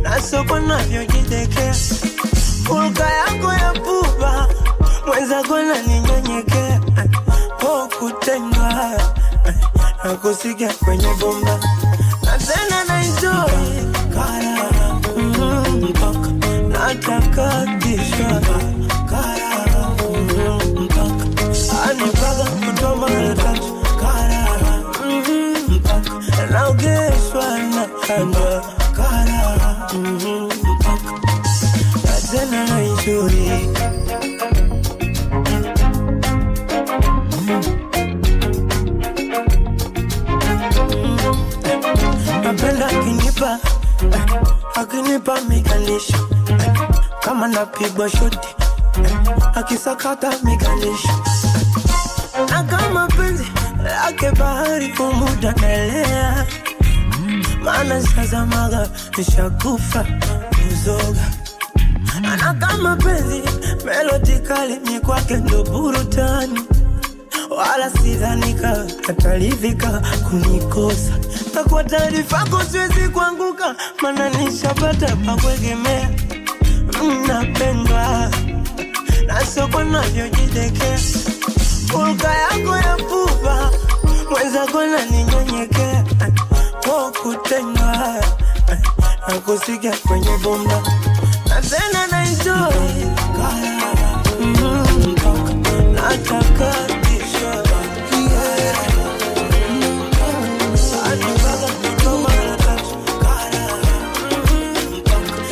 [0.01, 1.75] na soko navyojidekea.
[2.69, 4.47] Hulka yako ya pupa.
[5.07, 6.79] Mwenzako naninyenyekea
[7.59, 8.73] po kutendwa
[10.03, 11.59] na kusikia kwenye bomba.
[12.23, 13.67] Na tena naenjoy.
[15.17, 16.27] Mm, mpaka.
[16.67, 18.41] Natakatishwa
[26.78, 28.65] mpaka naogeshwa na kandwa
[28.95, 31.11] kara mm, mpaka
[32.03, 33.67] na tena
[42.43, 43.59] napenda akinipa
[44.75, 46.30] akinipa mikalisho
[47.21, 48.47] kama napigwa shoti
[49.55, 51.09] akisakata mikalisho
[52.49, 53.51] na kama penzi
[53.84, 56.45] lake bahari kumuda naelea
[57.68, 60.05] maana sazamaga nishakufa
[60.55, 61.26] kuzoga.
[62.34, 63.41] Ana kama penzi
[63.86, 66.59] melodi kali mi kwake ndo burutani
[67.57, 71.11] wala sidhanika atalivika kunikosa.
[71.53, 76.09] Takuwa kwa taarifa yako siwezi kuanguka mana nishapata pakuegemea
[77.03, 78.32] mnapendwa
[79.28, 80.99] na soko navyojidekea.
[81.95, 83.72] Ulka yako ya pupa
[84.32, 86.03] mwenzako naninyenyekea
[86.88, 87.11] po
[89.27, 90.81] na kusikia kwenye bomba.
[91.49, 93.07] Na tena na enjoy
[101.81, 102.29] Kigoma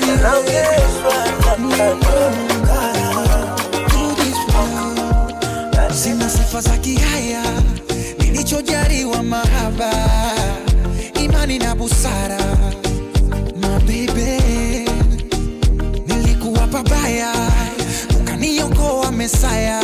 [0.08, 1.16] na naongezwa
[5.94, 7.44] sina sifa za kihaya
[8.20, 9.92] nilichojariwa mahaba
[11.46, 12.38] imani na busara.
[13.62, 14.40] Mabebe
[16.08, 17.34] nilikuwa pabaya.
[18.20, 19.82] Ukaniokoa mesaya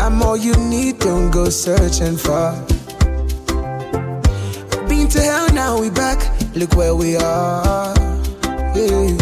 [0.00, 2.54] I'm all you need, don't go searching for.
[4.88, 6.18] Been to hell, now we back.
[6.54, 7.94] Look where we are.
[8.74, 9.16] Yeah.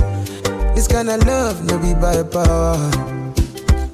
[0.74, 2.78] This kind of love, no be by power.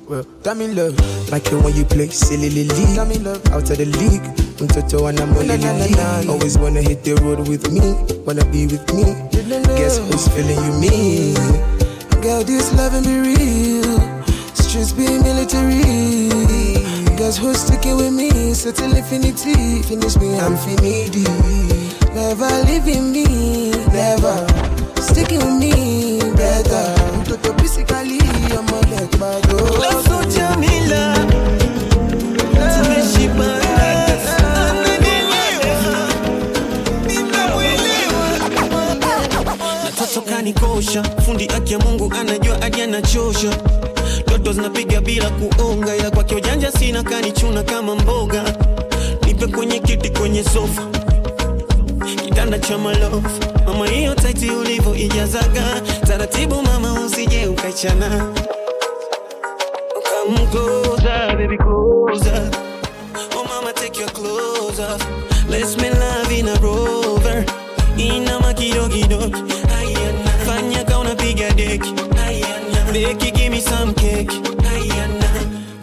[0.08, 0.98] Well, damn in love,
[1.30, 2.68] like it when you play silly league.
[2.96, 4.24] Damn in love, out of the league.
[4.60, 6.28] I'm Toto and I'm only league.
[6.28, 7.94] Always wanna hit the road with me,
[8.26, 9.04] wanna be with me.
[9.76, 11.71] Guess who's feeling you me?
[12.22, 13.98] Girl, this love loving be real.
[14.54, 16.28] Streets be military.
[17.16, 18.54] Guess who's sticking with me?
[18.54, 19.82] Settle infinity.
[19.82, 21.24] Finish me, I'm finity.
[22.14, 24.46] Never leaving me, never.
[25.02, 26.94] Sticking with me, better.
[27.24, 28.20] Toto physically,
[28.56, 29.42] I'm a leg bad.
[29.82, 31.21] Laso Jamila tumeshibana
[40.56, 43.50] ananielewa Mungu anajua hadi anachosha.
[44.26, 45.96] Ndoto zinapiga bila kuonga.
[45.96, 48.44] Ila kwake ujanja sina kanichuna kama mboga.
[49.26, 50.82] Nipe kwenye kiti kwenye sofa.
[52.24, 53.28] Kitanda cha malofu.
[53.66, 55.80] Mama hiyo taiti ulivyo ijazaga.
[56.06, 58.32] Taratibu mama usije ukaichana.
[60.24, 62.50] Come closer, baby, closer.
[63.36, 65.02] Oh, mama, take your clothes off.
[65.48, 67.44] Let's make love in a rover.
[67.96, 69.71] Inama kidogo Ayana.
[71.22, 71.94] Unapiga deki.
[72.18, 73.18] Ayana.
[73.18, 74.28] Give me some cake.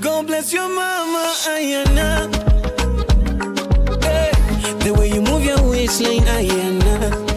[0.01, 1.33] God bless your mama.
[1.47, 2.27] Ayana.
[4.03, 4.31] Hey.
[4.83, 6.27] The way you move your waistline.
[6.27, 7.28] Ayana.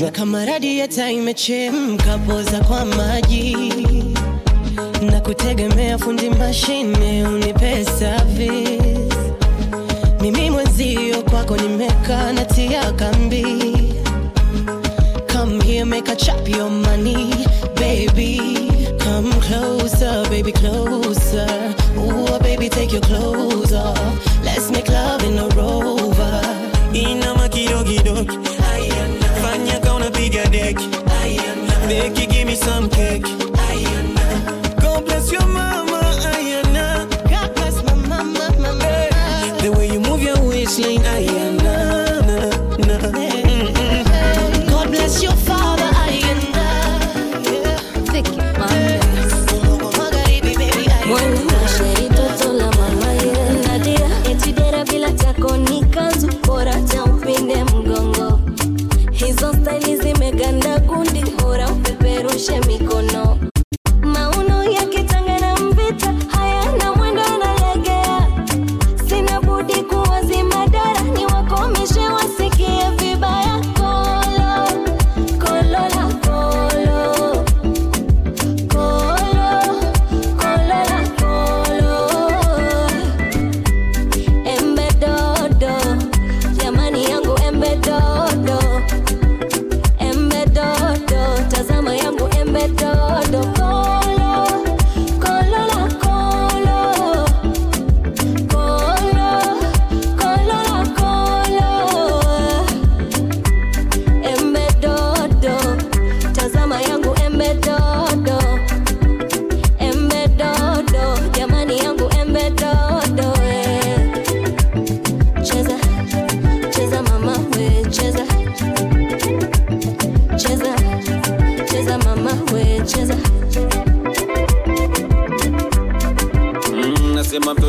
[0.00, 3.56] Na kama radieta imechemka poza kwa maji
[5.10, 9.08] na kutegemea fundi mashine unipe service
[10.20, 13.44] mimi mwenzio kwako nimekaa natia kambi
[15.32, 16.16] Come here, make a
[16.48, 17.30] your money,
[17.76, 18.40] baby.
[18.98, 21.74] Come closer, baby, closer.
[22.42, 24.44] Baby, take your clothes off.
[24.44, 26.58] Let's make love in a rover.
[26.92, 27.28] Ayana.
[28.28, 28.47] Fanya
[30.38, 30.76] your neck.
[31.88, 33.22] Make you give me some cake.
[34.80, 35.87] God bless your mom.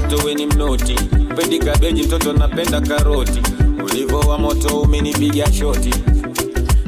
[0.10, 0.96] Mtoto we ni mnoti.
[1.36, 3.42] Pendi kabeji mtoto napenda karoti.
[3.86, 5.90] Ulivo wa moto umenipiga shoti.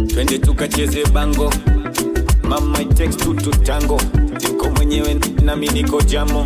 [0.08, 1.54] Twende tukacheze bango.
[2.44, 4.00] Mama it takes two to tango.
[4.76, 6.46] Mwenyewe nami niko jamo.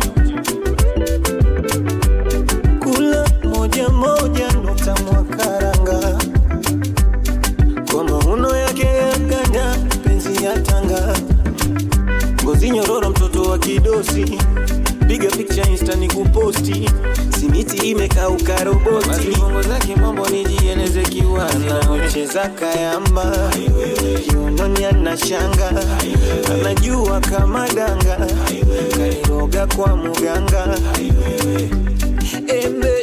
[2.82, 6.18] Kula moja moja nota mwakaranga.
[7.92, 11.16] Kwa mauno yake yaganya penzi ya tanga.
[12.44, 14.38] Ngozi nyororo mtoto wa kidosi
[15.08, 16.90] piga picha insta ni kuposti
[17.40, 19.28] simiti imekauka roboti.
[19.40, 23.50] Bongo zake mambo nijieleze kiwana ucheza kayamba.
[24.28, 25.70] Kiunoni ana shanga.
[26.54, 28.26] Anajua kama danga.
[28.96, 30.78] Kairoga kwa muganga.
[32.48, 32.95] Embe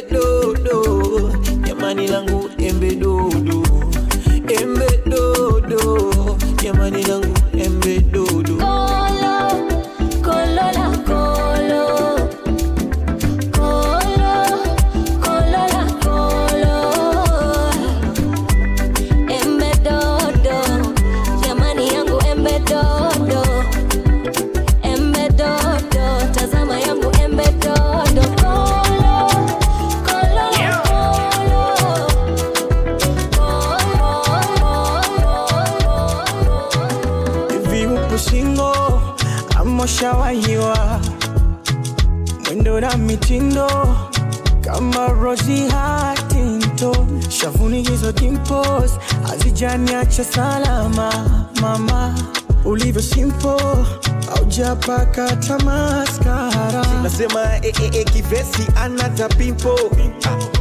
[54.84, 59.78] mpaka tamaskara nasema eh, eh, eh kivesi anata pimpo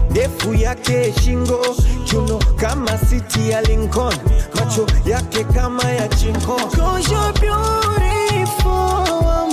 [0.10, 1.66] ndefu yake shingo,
[2.06, 4.16] chuno kama siti ya Lincoln,
[4.56, 6.58] macho yake kama ya chingo
[7.42, 9.06] beautiful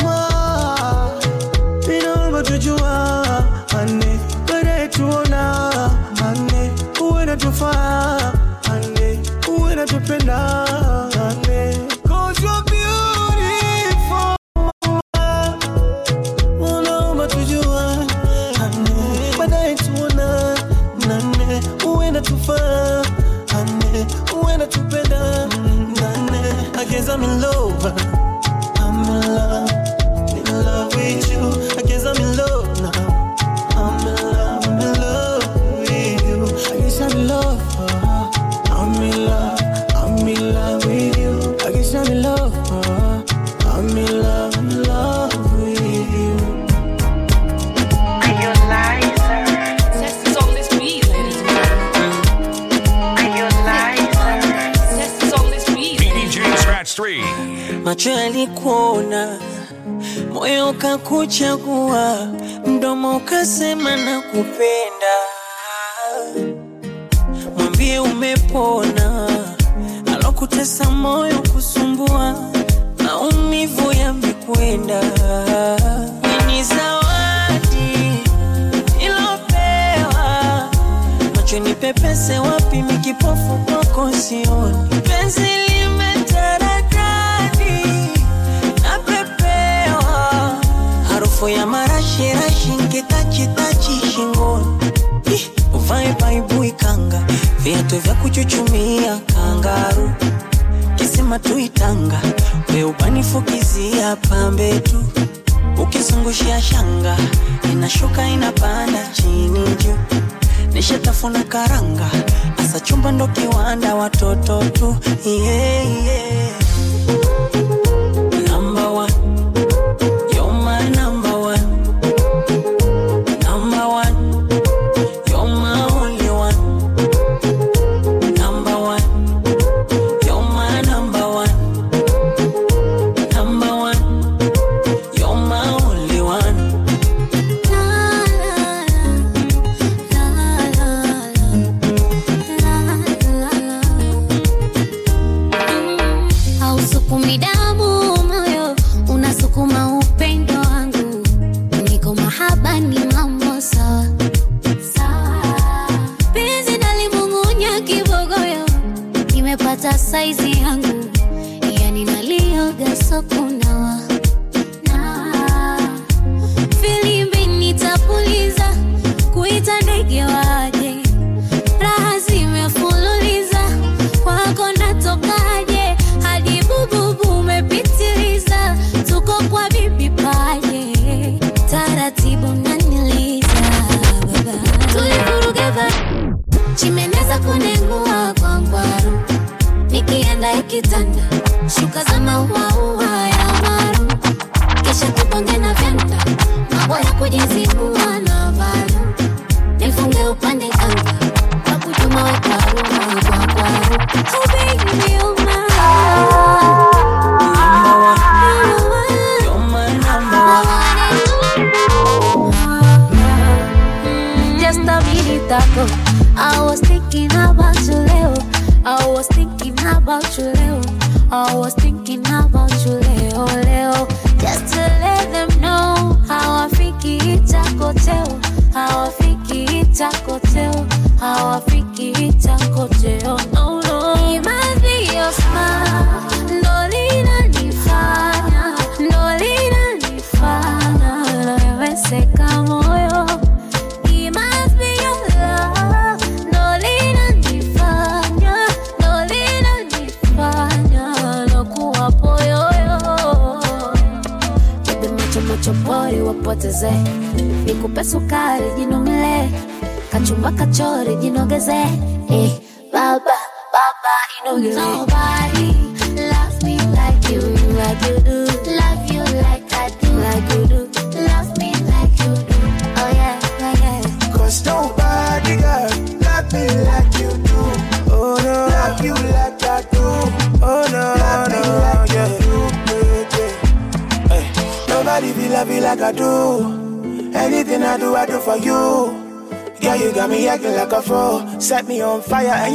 [0.03, 1.21] mama,
[1.89, 2.03] you
[2.77, 3.60] know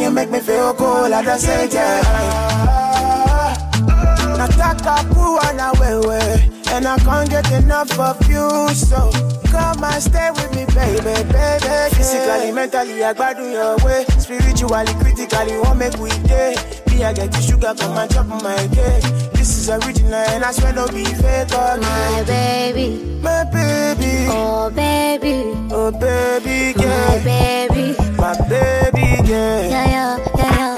[0.06, 1.14] you make me feel cool.
[1.14, 2.01] I just say, yeah.
[4.38, 6.20] Nataka kuwa na wewe
[6.74, 9.10] And I can't get enough of you So
[9.49, 11.01] come and stay with me baby,
[11.32, 11.95] baby.
[11.95, 16.56] Physically, mentally, I gbadu your way Spiritually, critically, what make we day
[17.04, 20.74] I get the sugar, come and chop my cake This is original and I swear
[20.74, 21.80] no be fake okay?
[21.82, 27.96] My baby, My baby oh baby, Oh baby, my baby.
[28.18, 30.75] My baby, yeah Yeah, yeah, yeah, yeah, yeah.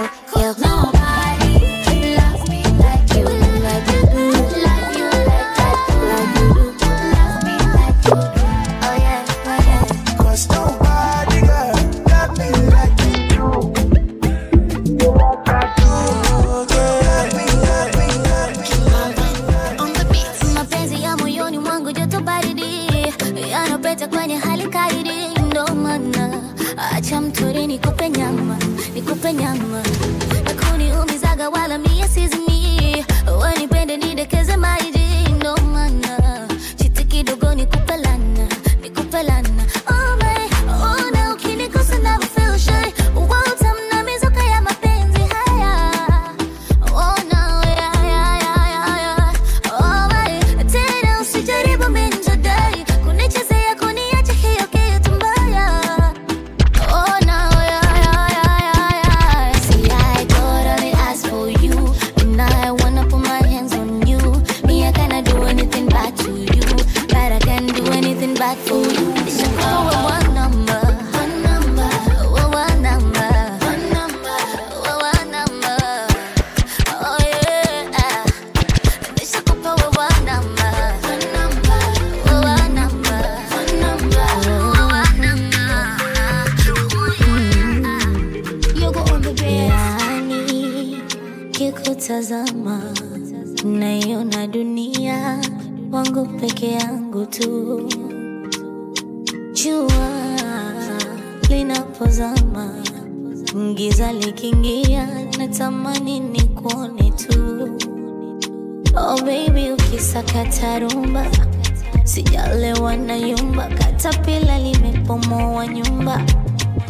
[114.07, 116.21] Katapila limepomoa nyumba.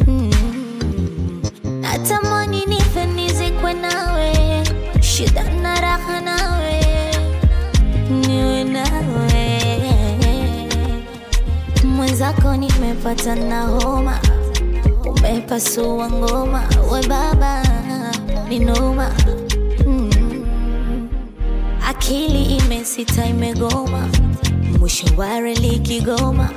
[0.06, 0.30] Mm.
[1.80, 4.32] Natamani nife nizikwe nawe,
[5.00, 6.80] shida na raha nawe,
[8.10, 9.60] niwe nawe.
[11.84, 14.18] Mwenzako, nimepata na homa.
[15.04, 16.62] Umepasua ngoma,
[16.92, 17.62] we baba
[18.48, 19.10] ni noma
[19.86, 20.10] mm.
[21.88, 24.08] Akili imesita imegoma,
[24.78, 26.48] mwisho wa reli Kigoma.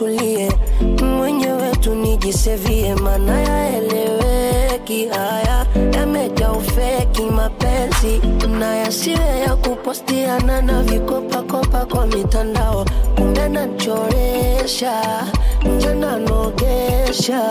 [0.00, 0.48] Kwangu atulie
[1.18, 8.20] mwenyewe tu nijisevie mana yaeleweki haya yameja ufeki mapenzi.
[8.58, 12.84] Na yasiwe ya kupostiana na vikopakopa kwa mitandao.
[13.16, 15.02] Kumbe nachoresha
[15.76, 17.50] njana nogesha.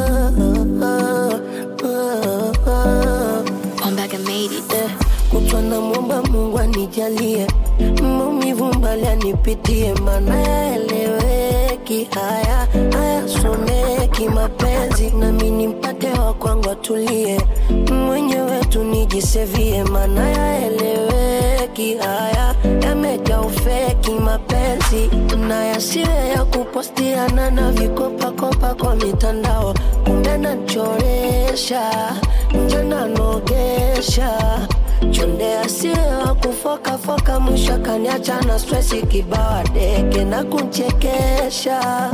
[0.00, 1.29] Ombaga
[6.22, 7.46] Mungu anijalie
[8.02, 12.08] maumivu mbali anipitie, mana yaeleweki.
[12.10, 17.40] Haya hayasomeki mapenzi, nami nimpate wa kwangu atulie.
[18.06, 21.94] Mwenyewe tu nijisevie, mana yaeleweki.
[21.96, 25.10] Haya yameja ufeki mapenzi
[25.48, 29.74] na yasiwe ya kupostiana na vikopakopa kwa mitandao,
[30.04, 31.82] kumbe nachoresha
[32.66, 34.30] njana nogesha
[35.10, 42.10] chonde asio kufoka foka, mwisho kaniacha na stresi kibawa deke na kunchekesha,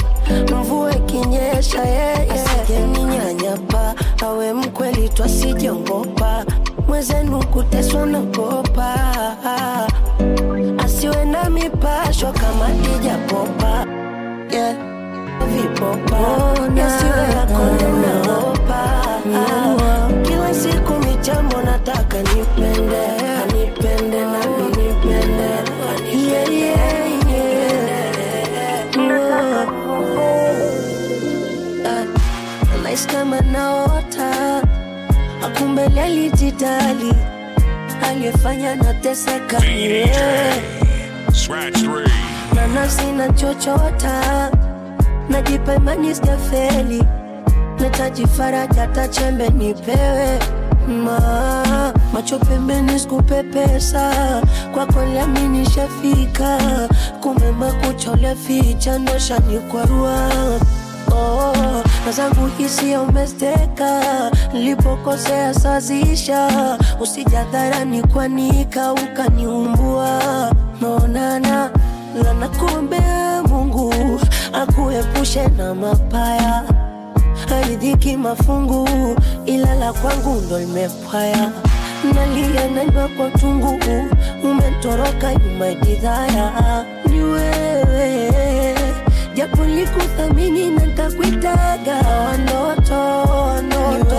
[0.56, 3.94] mvue kinyesha yeye asijeninyanyapa,
[4.26, 6.44] awe mkweli twasijongopa,
[6.88, 8.94] mwezenu kuteswa na popa
[10.78, 13.86] asiwe na mipasho kama dijapopa
[14.50, 14.74] yeah.
[15.46, 16.18] vipopa.
[16.86, 19.02] Asiwe yakonde naopa
[20.22, 20.92] kila siku
[21.26, 23.06] jambo nataka nipende,
[23.42, 25.50] anipende na nipende,
[26.12, 27.76] yeah, yeah, yeah.
[32.74, 34.62] Uh, kama naota,
[35.44, 37.12] akumbe lialijitali
[38.02, 40.56] aliyefanya nateseka, yeah.
[42.54, 44.50] na nafsi nachochota,
[45.30, 47.04] najipa imani sijafeli,
[47.80, 50.38] nitaji faraja, tachembe nipewe
[50.88, 54.10] ma macho pembeni sikupepesa.
[54.74, 56.58] Kwako lami nishafika.
[57.20, 60.28] Kumbe makuchole ficha ndoshanikwarua
[61.12, 61.52] oh,
[62.06, 64.00] na zangu hisia umesteka
[64.52, 66.48] nilipokosea sazisha.
[67.00, 70.20] Usijadharani kwanika ukaniumbua.
[70.80, 71.70] Maonana
[72.24, 73.00] lana kumbe
[73.48, 73.94] mungu
[74.52, 76.62] akuepushe na mapaya
[77.48, 78.88] haridhiki mafungu
[79.46, 81.50] ila la kwangu ndo limepwaya
[82.14, 83.78] nalia nanywa kwa tungu
[84.44, 88.30] umetoroka nyumaidhaya ni wewe
[89.34, 90.86] japo likuthamini na
[92.20, 92.94] wanoto
[93.32, 94.16] wanoto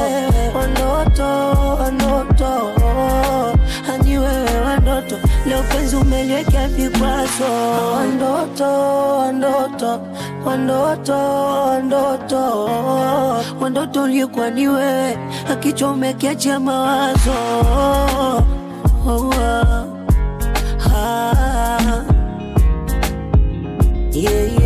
[0.55, 1.23] wanoto
[1.79, 2.73] wanoto
[3.87, 4.46] hani wewe
[5.47, 7.51] leo penzi umeliwekea vikwazo
[7.95, 8.69] wandoto
[9.17, 9.99] wandoto
[10.45, 11.13] wandoto
[11.67, 12.65] wandoto
[13.61, 15.17] wandoto ulikuwa ni wewe
[15.51, 17.31] akichomekea mawazo
[19.07, 19.85] oh, ah,
[20.95, 22.03] ah.
[24.11, 24.56] Yeah, yeah.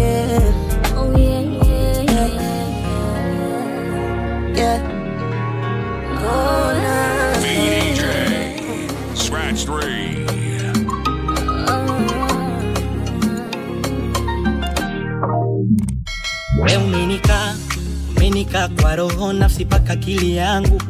[18.51, 20.81] Umenika kwa roho nafsi paka kili yangu.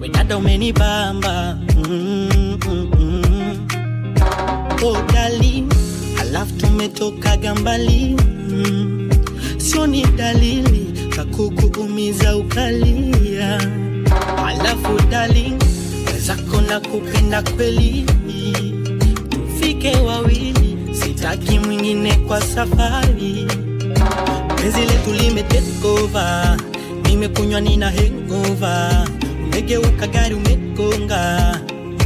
[0.00, 1.58] We dada umenibamba.
[1.88, 3.68] Mm, mm, mm.
[4.84, 5.64] oh, dali
[6.16, 8.16] halafu tumetokaga mbali.
[8.48, 9.10] Mm.
[9.58, 13.60] sio ni dalili kakukuumiza ukalia
[14.44, 15.52] halafu dali
[16.12, 18.04] wezako na kupenda kweli.
[19.30, 23.46] Tufike wawili sitaki mwingine kwa safari.
[24.56, 26.47] Penzi letu limetekova
[27.18, 29.04] nimekunywa nina hengova.
[29.44, 31.58] Umegeuka gari umegonga.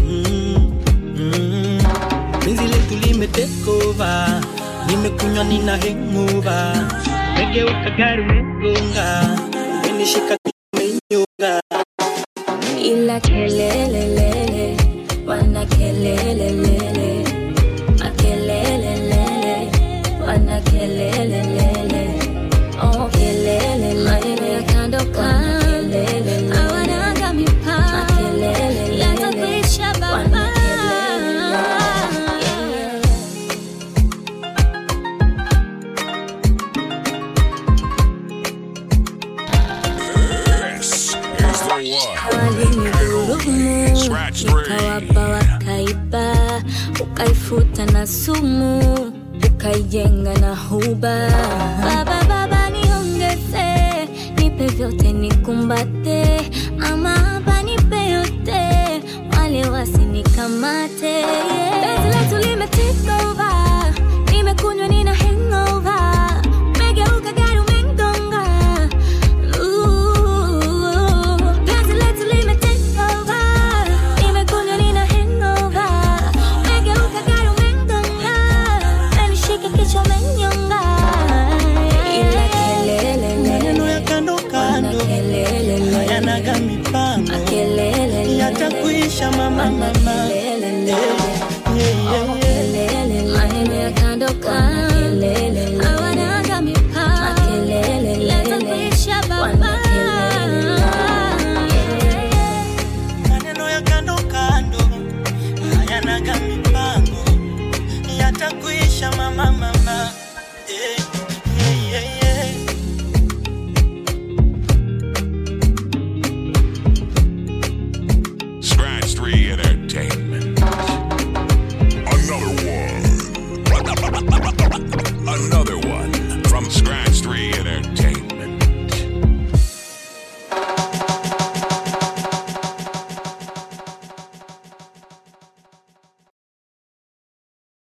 [0.09, 0.73] Mm,
[1.17, 1.81] mm.
[2.47, 4.41] letu limetekova
[4.87, 6.73] nimekunywa nina hengova.
[7.37, 9.37] Umegeuka gari umegonga.
[9.85, 10.42] Umenishika